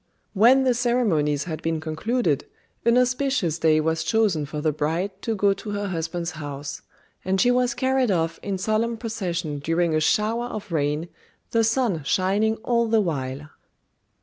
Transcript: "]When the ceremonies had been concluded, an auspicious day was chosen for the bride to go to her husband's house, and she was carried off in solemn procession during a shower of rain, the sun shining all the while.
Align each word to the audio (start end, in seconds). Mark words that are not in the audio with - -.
"]When 0.43 0.63
the 0.63 0.73
ceremonies 0.73 1.43
had 1.43 1.61
been 1.61 1.79
concluded, 1.79 2.45
an 2.85 2.97
auspicious 2.97 3.59
day 3.59 3.79
was 3.79 4.03
chosen 4.03 4.47
for 4.47 4.59
the 4.59 4.71
bride 4.71 5.11
to 5.21 5.35
go 5.35 5.53
to 5.53 5.69
her 5.73 5.89
husband's 5.89 6.31
house, 6.31 6.81
and 7.23 7.39
she 7.39 7.51
was 7.51 7.75
carried 7.75 8.09
off 8.09 8.39
in 8.41 8.57
solemn 8.57 8.97
procession 8.97 9.59
during 9.59 9.93
a 9.93 9.99
shower 9.99 10.47
of 10.47 10.71
rain, 10.71 11.07
the 11.51 11.63
sun 11.63 12.03
shining 12.03 12.55
all 12.63 12.87
the 12.87 12.99
while. 12.99 13.49